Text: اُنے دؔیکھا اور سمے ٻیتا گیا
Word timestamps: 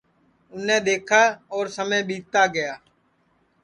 اُنے 0.53 0.77
دؔیکھا 0.85 1.23
اور 1.55 1.65
سمے 1.75 1.99
ٻیتا 2.07 2.43
گیا 2.55 2.73